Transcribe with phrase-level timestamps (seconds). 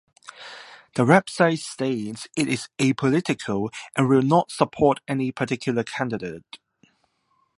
[0.95, 6.57] The website states it is apolitical and will not support any particular candidate.